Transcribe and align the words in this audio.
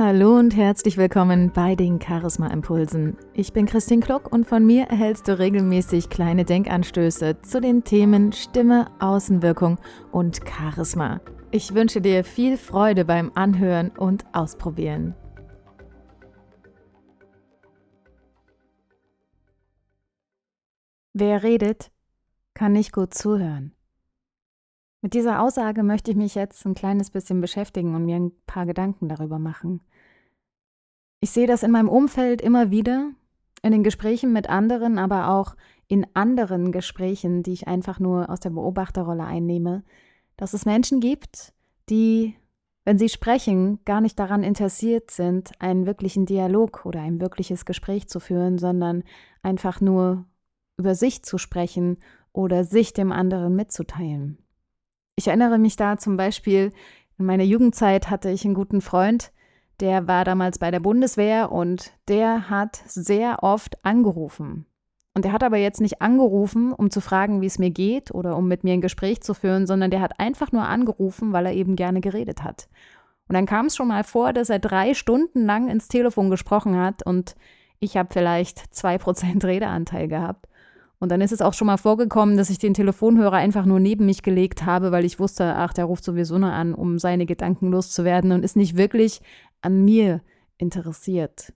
Hallo 0.00 0.36
und 0.36 0.54
herzlich 0.54 0.96
willkommen 0.96 1.50
bei 1.52 1.74
den 1.74 2.00
Charisma 2.00 2.46
Impulsen. 2.52 3.16
Ich 3.34 3.52
bin 3.52 3.66
Christine 3.66 4.00
Kluck 4.00 4.32
und 4.32 4.46
von 4.46 4.64
mir 4.64 4.84
erhältst 4.84 5.26
du 5.26 5.36
regelmäßig 5.36 6.08
kleine 6.08 6.44
Denkanstöße 6.44 7.42
zu 7.42 7.60
den 7.60 7.82
Themen 7.82 8.30
Stimme, 8.30 8.92
Außenwirkung 9.00 9.80
und 10.12 10.42
Charisma. 10.48 11.20
Ich 11.50 11.74
wünsche 11.74 12.00
dir 12.00 12.22
viel 12.22 12.56
Freude 12.56 13.04
beim 13.04 13.32
Anhören 13.34 13.90
und 13.90 14.24
Ausprobieren. 14.32 15.16
Wer 21.12 21.42
redet, 21.42 21.90
kann 22.54 22.70
nicht 22.70 22.92
gut 22.92 23.14
zuhören. 23.14 23.74
Mit 25.00 25.14
dieser 25.14 25.42
Aussage 25.42 25.84
möchte 25.84 26.10
ich 26.10 26.16
mich 26.16 26.34
jetzt 26.34 26.64
ein 26.66 26.74
kleines 26.74 27.10
bisschen 27.10 27.40
beschäftigen 27.40 27.94
und 27.94 28.04
mir 28.04 28.16
ein 28.16 28.32
paar 28.46 28.66
Gedanken 28.66 29.08
darüber 29.08 29.38
machen. 29.38 29.80
Ich 31.20 31.30
sehe 31.30 31.46
das 31.46 31.62
in 31.62 31.70
meinem 31.70 31.88
Umfeld 31.88 32.42
immer 32.42 32.70
wieder, 32.70 33.10
in 33.62 33.72
den 33.72 33.84
Gesprächen 33.84 34.32
mit 34.32 34.48
anderen, 34.48 34.98
aber 34.98 35.30
auch 35.30 35.56
in 35.86 36.06
anderen 36.14 36.72
Gesprächen, 36.72 37.42
die 37.42 37.52
ich 37.52 37.68
einfach 37.68 38.00
nur 38.00 38.28
aus 38.28 38.40
der 38.40 38.50
Beobachterrolle 38.50 39.24
einnehme, 39.24 39.84
dass 40.36 40.52
es 40.52 40.66
Menschen 40.66 41.00
gibt, 41.00 41.52
die, 41.88 42.34
wenn 42.84 42.98
sie 42.98 43.08
sprechen, 43.08 43.80
gar 43.84 44.00
nicht 44.00 44.18
daran 44.18 44.42
interessiert 44.42 45.10
sind, 45.10 45.52
einen 45.60 45.86
wirklichen 45.86 46.26
Dialog 46.26 46.84
oder 46.84 47.00
ein 47.00 47.20
wirkliches 47.20 47.64
Gespräch 47.64 48.08
zu 48.08 48.20
führen, 48.20 48.58
sondern 48.58 49.04
einfach 49.42 49.80
nur 49.80 50.26
über 50.76 50.94
sich 50.94 51.24
zu 51.24 51.38
sprechen 51.38 51.98
oder 52.32 52.64
sich 52.64 52.92
dem 52.92 53.10
anderen 53.10 53.56
mitzuteilen. 53.56 54.38
Ich 55.18 55.26
erinnere 55.26 55.58
mich 55.58 55.74
da 55.74 55.96
zum 55.96 56.16
Beispiel, 56.16 56.72
in 57.18 57.26
meiner 57.26 57.42
Jugendzeit 57.42 58.08
hatte 58.08 58.30
ich 58.30 58.44
einen 58.44 58.54
guten 58.54 58.80
Freund, 58.80 59.32
der 59.80 60.06
war 60.06 60.24
damals 60.24 60.60
bei 60.60 60.70
der 60.70 60.78
Bundeswehr 60.78 61.50
und 61.50 61.92
der 62.06 62.48
hat 62.50 62.76
sehr 62.86 63.42
oft 63.42 63.84
angerufen. 63.84 64.64
Und 65.14 65.24
der 65.24 65.32
hat 65.32 65.42
aber 65.42 65.56
jetzt 65.56 65.80
nicht 65.80 66.00
angerufen, 66.00 66.72
um 66.72 66.92
zu 66.92 67.00
fragen, 67.00 67.40
wie 67.40 67.46
es 67.46 67.58
mir 67.58 67.70
geht 67.70 68.12
oder 68.14 68.36
um 68.36 68.46
mit 68.46 68.62
mir 68.62 68.74
ein 68.74 68.80
Gespräch 68.80 69.20
zu 69.20 69.34
führen, 69.34 69.66
sondern 69.66 69.90
der 69.90 70.02
hat 70.02 70.20
einfach 70.20 70.52
nur 70.52 70.68
angerufen, 70.68 71.32
weil 71.32 71.46
er 71.46 71.52
eben 71.52 71.74
gerne 71.74 72.00
geredet 72.00 72.44
hat. 72.44 72.68
Und 73.26 73.34
dann 73.34 73.46
kam 73.46 73.66
es 73.66 73.74
schon 73.74 73.88
mal 73.88 74.04
vor, 74.04 74.32
dass 74.32 74.50
er 74.50 74.60
drei 74.60 74.94
Stunden 74.94 75.46
lang 75.46 75.68
ins 75.68 75.88
Telefon 75.88 76.30
gesprochen 76.30 76.76
hat 76.76 77.04
und 77.04 77.34
ich 77.80 77.96
habe 77.96 78.10
vielleicht 78.12 78.72
zwei 78.72 78.98
Prozent 78.98 79.44
Redeanteil 79.44 80.06
gehabt. 80.06 80.46
Und 81.00 81.12
dann 81.12 81.20
ist 81.20 81.32
es 81.32 81.42
auch 81.42 81.54
schon 81.54 81.66
mal 81.66 81.76
vorgekommen, 81.76 82.36
dass 82.36 82.50
ich 82.50 82.58
den 82.58 82.74
Telefonhörer 82.74 83.36
einfach 83.36 83.64
nur 83.64 83.78
neben 83.78 84.06
mich 84.06 84.22
gelegt 84.22 84.66
habe, 84.66 84.90
weil 84.90 85.04
ich 85.04 85.20
wusste, 85.20 85.54
ach, 85.54 85.72
der 85.72 85.84
ruft 85.84 86.02
sowieso 86.02 86.38
nur 86.38 86.52
an, 86.52 86.74
um 86.74 86.98
seine 86.98 87.24
Gedanken 87.24 87.70
loszuwerden 87.70 88.32
und 88.32 88.44
ist 88.44 88.56
nicht 88.56 88.76
wirklich 88.76 89.20
an 89.60 89.84
mir 89.84 90.22
interessiert. 90.56 91.52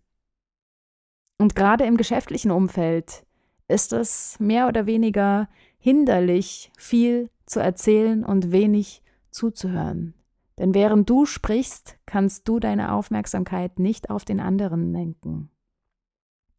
Und 1.38 1.56
gerade 1.56 1.84
im 1.84 1.96
geschäftlichen 1.96 2.52
Umfeld 2.52 3.24
ist 3.66 3.92
es 3.92 4.38
mehr 4.38 4.68
oder 4.68 4.86
weniger 4.86 5.48
hinderlich, 5.78 6.70
viel 6.76 7.30
zu 7.46 7.58
erzählen 7.58 8.24
und 8.24 8.52
wenig 8.52 9.02
zuzuhören. 9.30 10.14
Denn 10.58 10.74
während 10.74 11.10
du 11.10 11.26
sprichst, 11.26 11.98
kannst 12.06 12.46
du 12.46 12.60
deine 12.60 12.92
Aufmerksamkeit 12.92 13.80
nicht 13.80 14.10
auf 14.10 14.24
den 14.24 14.38
anderen 14.38 14.92
lenken. 14.92 15.50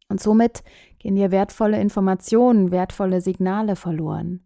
Und 0.08 0.20
somit 0.20 0.62
gehen 0.98 1.16
dir 1.16 1.30
wertvolle 1.30 1.80
Informationen, 1.80 2.70
wertvolle 2.70 3.20
Signale 3.20 3.76
verloren. 3.76 4.44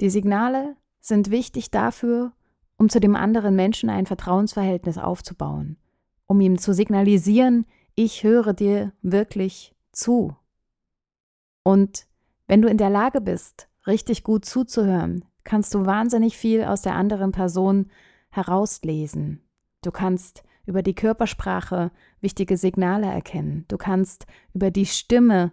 Die 0.00 0.10
Signale 0.10 0.76
sind 1.00 1.30
wichtig 1.30 1.70
dafür, 1.70 2.32
um 2.76 2.88
zu 2.88 3.00
dem 3.00 3.14
anderen 3.14 3.54
Menschen 3.54 3.90
ein 3.90 4.06
Vertrauensverhältnis 4.06 4.98
aufzubauen, 4.98 5.76
um 6.26 6.40
ihm 6.40 6.58
zu 6.58 6.74
signalisieren, 6.74 7.66
ich 7.94 8.24
höre 8.24 8.54
dir 8.54 8.92
wirklich 9.02 9.74
zu. 9.92 10.36
Und 11.62 12.06
wenn 12.46 12.62
du 12.62 12.68
in 12.68 12.78
der 12.78 12.90
Lage 12.90 13.20
bist, 13.20 13.68
richtig 13.86 14.24
gut 14.24 14.44
zuzuhören, 14.44 15.24
kannst 15.44 15.74
du 15.74 15.86
wahnsinnig 15.86 16.36
viel 16.36 16.64
aus 16.64 16.82
der 16.82 16.94
anderen 16.94 17.32
Person 17.32 17.90
herauslesen. 18.30 19.42
Du 19.82 19.90
kannst 19.90 20.42
über 20.66 20.82
die 20.82 20.94
Körpersprache 20.94 21.90
wichtige 22.20 22.56
Signale 22.56 23.06
erkennen. 23.06 23.64
Du 23.68 23.76
kannst 23.76 24.26
über 24.54 24.70
die 24.70 24.86
Stimme 24.86 25.52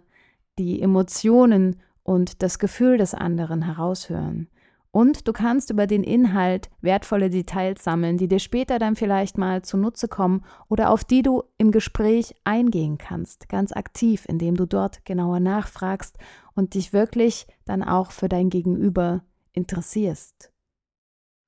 die 0.58 0.80
Emotionen 0.82 1.76
und 2.02 2.42
das 2.42 2.58
Gefühl 2.58 2.98
des 2.98 3.14
anderen 3.14 3.62
heraushören. 3.62 4.48
Und 4.92 5.28
du 5.28 5.32
kannst 5.32 5.70
über 5.70 5.86
den 5.86 6.02
Inhalt 6.02 6.68
wertvolle 6.80 7.30
Details 7.30 7.84
sammeln, 7.84 8.18
die 8.18 8.26
dir 8.26 8.40
später 8.40 8.80
dann 8.80 8.96
vielleicht 8.96 9.38
mal 9.38 9.62
zunutze 9.62 10.08
kommen 10.08 10.44
oder 10.68 10.90
auf 10.90 11.04
die 11.04 11.22
du 11.22 11.44
im 11.58 11.70
Gespräch 11.70 12.34
eingehen 12.42 12.98
kannst, 12.98 13.48
ganz 13.48 13.70
aktiv, 13.70 14.24
indem 14.28 14.56
du 14.56 14.66
dort 14.66 15.04
genauer 15.04 15.38
nachfragst 15.38 16.18
und 16.54 16.74
dich 16.74 16.92
wirklich 16.92 17.46
dann 17.64 17.84
auch 17.84 18.10
für 18.10 18.28
dein 18.28 18.50
Gegenüber 18.50 19.22
interessierst. 19.52 20.49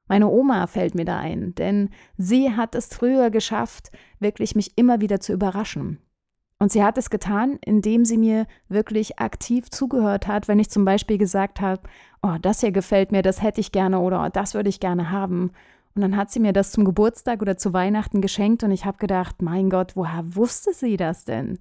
Meine 0.08 0.28
Oma 0.28 0.66
fällt 0.66 0.94
mir 0.94 1.04
da 1.04 1.18
ein, 1.18 1.54
denn 1.54 1.90
sie 2.16 2.52
hat 2.52 2.74
es 2.74 2.86
früher 2.86 3.30
geschafft, 3.30 3.90
wirklich 4.18 4.54
mich 4.54 4.76
immer 4.76 5.00
wieder 5.00 5.20
zu 5.20 5.32
überraschen. 5.32 5.98
Und 6.58 6.70
sie 6.70 6.84
hat 6.84 6.96
es 6.96 7.10
getan, 7.10 7.58
indem 7.64 8.04
sie 8.04 8.18
mir 8.18 8.46
wirklich 8.68 9.18
aktiv 9.18 9.68
zugehört 9.70 10.28
hat, 10.28 10.46
wenn 10.46 10.60
ich 10.60 10.70
zum 10.70 10.84
Beispiel 10.84 11.18
gesagt 11.18 11.60
habe, 11.60 11.82
oh, 12.22 12.36
das 12.40 12.60
hier 12.60 12.70
gefällt 12.70 13.10
mir, 13.10 13.22
das 13.22 13.42
hätte 13.42 13.60
ich 13.60 13.72
gerne 13.72 13.98
oder 13.98 14.24
oh, 14.24 14.28
das 14.32 14.54
würde 14.54 14.68
ich 14.68 14.78
gerne 14.78 15.10
haben. 15.10 15.50
Und 15.94 16.02
dann 16.02 16.16
hat 16.16 16.30
sie 16.30 16.38
mir 16.40 16.52
das 16.52 16.70
zum 16.70 16.84
Geburtstag 16.84 17.42
oder 17.42 17.56
zu 17.56 17.72
Weihnachten 17.72 18.20
geschenkt 18.20 18.62
und 18.62 18.70
ich 18.70 18.84
habe 18.84 18.98
gedacht, 18.98 19.42
mein 19.42 19.70
Gott, 19.70 19.96
woher 19.96 20.36
wusste 20.36 20.72
sie 20.72 20.96
das 20.96 21.24
denn? 21.24 21.58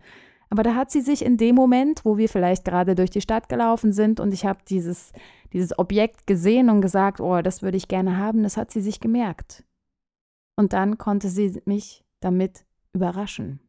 Aber 0.52 0.64
da 0.64 0.76
hat 0.76 0.92
sie 0.92 1.02
sich 1.02 1.26
in 1.26 1.38
dem 1.38 1.56
Moment, 1.56 2.06
wo 2.06 2.18
wir 2.18 2.30
vielleicht 2.30 2.66
gerade 2.66 2.94
durch 2.94 3.10
die 3.10 3.22
Stadt 3.22 3.50
gelaufen 3.50 3.94
sind 3.94 4.20
und 4.20 4.34
ich 4.34 4.46
habe 4.46 4.60
dieses, 4.70 5.14
dieses 5.54 5.78
Objekt 5.78 6.28
gesehen 6.28 6.70
und 6.70 6.82
gesagt, 6.82 7.20
oh, 7.20 7.42
das 7.42 7.62
würde 7.62 7.78
ich 7.78 7.88
gerne 7.88 8.18
haben, 8.18 8.44
das 8.44 8.58
hat 8.58 8.72
sie 8.72 8.82
sich 8.82 9.00
gemerkt. 9.00 9.64
Und 10.56 10.74
dann 10.74 10.98
konnte 10.98 11.30
sie 11.30 11.62
mich 11.66 12.04
damit 12.20 12.66
überraschen. 12.94 13.60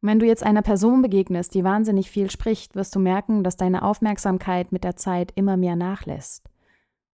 Und 0.00 0.08
wenn 0.08 0.18
du 0.20 0.26
jetzt 0.26 0.44
einer 0.44 0.62
Person 0.62 1.02
begegnest, 1.02 1.54
die 1.54 1.64
wahnsinnig 1.64 2.10
viel 2.10 2.30
spricht, 2.30 2.76
wirst 2.76 2.94
du 2.94 3.00
merken, 3.00 3.42
dass 3.42 3.56
deine 3.56 3.82
Aufmerksamkeit 3.82 4.70
mit 4.70 4.84
der 4.84 4.96
Zeit 4.96 5.32
immer 5.34 5.56
mehr 5.56 5.74
nachlässt. 5.74 6.48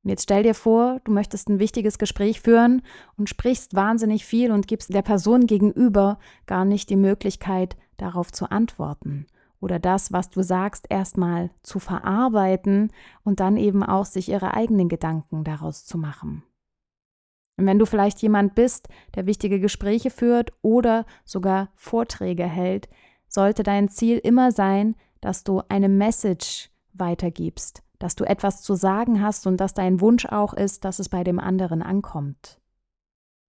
Und 0.03 0.09
jetzt 0.09 0.23
stell 0.23 0.43
dir 0.43 0.53
vor, 0.53 0.99
du 1.05 1.13
möchtest 1.13 1.47
ein 1.47 1.59
wichtiges 1.59 1.97
Gespräch 1.97 2.41
führen 2.41 2.81
und 3.15 3.29
sprichst 3.29 3.73
wahnsinnig 3.73 4.25
viel 4.25 4.51
und 4.51 4.67
gibst 4.67 4.93
der 4.93 5.01
Person 5.01 5.47
gegenüber 5.47 6.19
gar 6.45 6.65
nicht 6.65 6.89
die 6.89 6.97
Möglichkeit, 6.97 7.77
darauf 7.95 8.33
zu 8.33 8.51
antworten 8.51 9.27
oder 9.63 9.79
das, 9.79 10.11
was 10.11 10.29
du 10.29 10.43
sagst, 10.43 10.87
erstmal 10.89 11.49
zu 11.63 11.79
verarbeiten 11.79 12.91
und 13.23 13.39
dann 13.39 13.55
eben 13.55 13.81
auch 13.81 14.05
sich 14.05 14.29
ihre 14.29 14.53
eigenen 14.53 14.89
Gedanken 14.89 15.43
daraus 15.43 15.85
zu 15.85 15.97
machen. 15.97 16.43
Und 17.57 17.65
wenn 17.65 17.79
du 17.79 17.85
vielleicht 17.85 18.21
jemand 18.21 18.55
bist, 18.55 18.89
der 19.15 19.25
wichtige 19.25 19.59
Gespräche 19.59 20.09
führt 20.09 20.51
oder 20.61 21.05
sogar 21.23 21.69
Vorträge 21.75 22.45
hält, 22.45 22.89
sollte 23.27 23.63
dein 23.63 23.89
Ziel 23.89 24.17
immer 24.17 24.51
sein, 24.51 24.95
dass 25.21 25.43
du 25.43 25.61
eine 25.69 25.89
Message 25.89 26.69
weitergibst, 26.93 27.83
dass 27.99 28.15
du 28.15 28.25
etwas 28.25 28.63
zu 28.63 28.75
sagen 28.75 29.21
hast 29.21 29.47
und 29.47 29.57
dass 29.57 29.73
dein 29.73 30.01
Wunsch 30.01 30.25
auch 30.25 30.53
ist, 30.53 30.83
dass 30.83 30.99
es 30.99 31.09
bei 31.09 31.23
dem 31.23 31.39
anderen 31.39 31.81
ankommt. 31.81 32.59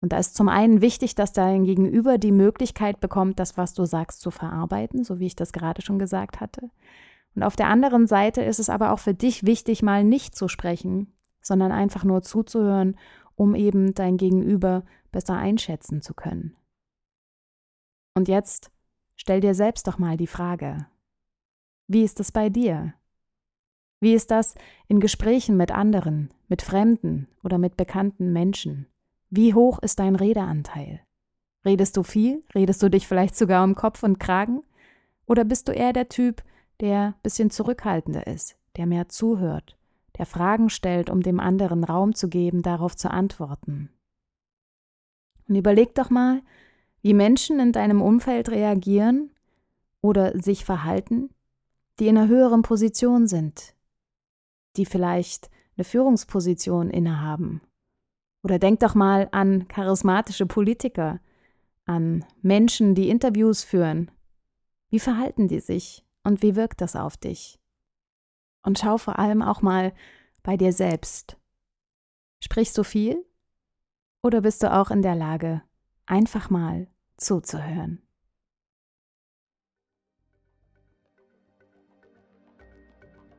Und 0.00 0.12
da 0.12 0.18
ist 0.18 0.34
zum 0.34 0.48
einen 0.48 0.80
wichtig, 0.80 1.14
dass 1.14 1.32
dein 1.32 1.64
Gegenüber 1.64 2.16
die 2.16 2.32
Möglichkeit 2.32 3.00
bekommt, 3.00 3.38
das, 3.38 3.56
was 3.56 3.74
du 3.74 3.84
sagst, 3.84 4.20
zu 4.20 4.30
verarbeiten, 4.30 5.04
so 5.04 5.18
wie 5.18 5.26
ich 5.26 5.36
das 5.36 5.52
gerade 5.52 5.82
schon 5.82 5.98
gesagt 5.98 6.40
hatte. 6.40 6.70
Und 7.34 7.42
auf 7.42 7.54
der 7.54 7.68
anderen 7.68 8.06
Seite 8.06 8.42
ist 8.42 8.58
es 8.58 8.70
aber 8.70 8.92
auch 8.92 8.98
für 8.98 9.14
dich 9.14 9.44
wichtig, 9.44 9.82
mal 9.82 10.02
nicht 10.02 10.34
zu 10.34 10.48
sprechen, 10.48 11.12
sondern 11.42 11.70
einfach 11.70 12.04
nur 12.04 12.22
zuzuhören, 12.22 12.96
um 13.36 13.54
eben 13.54 13.94
dein 13.94 14.16
Gegenüber 14.16 14.84
besser 15.12 15.36
einschätzen 15.36 16.02
zu 16.02 16.14
können. 16.14 16.56
Und 18.14 18.28
jetzt 18.28 18.70
stell 19.16 19.40
dir 19.40 19.54
selbst 19.54 19.86
doch 19.86 19.98
mal 19.98 20.16
die 20.16 20.26
Frage, 20.26 20.86
wie 21.86 22.02
ist 22.02 22.20
es 22.20 22.32
bei 22.32 22.48
dir? 22.48 22.94
Wie 24.00 24.14
ist 24.14 24.30
das 24.30 24.54
in 24.88 25.00
Gesprächen 25.00 25.56
mit 25.56 25.72
anderen, 25.72 26.32
mit 26.48 26.62
Fremden 26.62 27.28
oder 27.42 27.58
mit 27.58 27.76
bekannten 27.76 28.32
Menschen? 28.32 28.86
Wie 29.32 29.54
hoch 29.54 29.78
ist 29.78 30.00
dein 30.00 30.16
Redeanteil? 30.16 31.00
Redest 31.64 31.96
du 31.96 32.02
viel? 32.02 32.42
Redest 32.52 32.82
du 32.82 32.90
dich 32.90 33.06
vielleicht 33.06 33.36
sogar 33.36 33.62
um 33.62 33.76
Kopf 33.76 34.02
und 34.02 34.18
Kragen? 34.18 34.64
Oder 35.24 35.44
bist 35.44 35.68
du 35.68 35.72
eher 35.72 35.92
der 35.92 36.08
Typ, 36.08 36.42
der 36.80 37.00
ein 37.00 37.14
bisschen 37.22 37.50
zurückhaltender 37.50 38.26
ist, 38.26 38.56
der 38.76 38.86
mehr 38.86 39.08
zuhört, 39.08 39.78
der 40.18 40.26
Fragen 40.26 40.68
stellt, 40.68 41.10
um 41.10 41.22
dem 41.22 41.38
anderen 41.38 41.84
Raum 41.84 42.16
zu 42.16 42.28
geben, 42.28 42.62
darauf 42.62 42.96
zu 42.96 43.08
antworten? 43.08 43.90
Und 45.48 45.54
überleg 45.54 45.94
doch 45.94 46.10
mal, 46.10 46.42
wie 47.00 47.14
Menschen 47.14 47.60
in 47.60 47.70
deinem 47.70 48.02
Umfeld 48.02 48.48
reagieren 48.48 49.30
oder 50.00 50.36
sich 50.40 50.64
verhalten, 50.64 51.30
die 52.00 52.08
in 52.08 52.18
einer 52.18 52.26
höheren 52.26 52.62
Position 52.62 53.28
sind, 53.28 53.74
die 54.76 54.86
vielleicht 54.86 55.50
eine 55.76 55.84
Führungsposition 55.84 56.90
innehaben 56.90 57.60
Oder 58.42 58.58
denk 58.58 58.80
doch 58.80 58.94
mal 58.94 59.28
an 59.32 59.68
charismatische 59.68 60.46
Politiker, 60.46 61.20
an 61.84 62.24
Menschen, 62.42 62.94
die 62.94 63.10
Interviews 63.10 63.64
führen. 63.64 64.10
Wie 64.88 65.00
verhalten 65.00 65.48
die 65.48 65.60
sich 65.60 66.04
und 66.24 66.42
wie 66.42 66.56
wirkt 66.56 66.80
das 66.80 66.96
auf 66.96 67.16
dich? 67.16 67.58
Und 68.62 68.78
schau 68.78 68.98
vor 68.98 69.18
allem 69.18 69.42
auch 69.42 69.62
mal 69.62 69.92
bei 70.42 70.56
dir 70.56 70.72
selbst. 70.72 71.36
Sprichst 72.42 72.76
du 72.76 72.84
viel? 72.84 73.24
Oder 74.22 74.40
bist 74.42 74.62
du 74.62 74.72
auch 74.72 74.90
in 74.90 75.02
der 75.02 75.14
Lage, 75.14 75.62
einfach 76.06 76.50
mal 76.50 76.88
zuzuhören? 77.16 78.02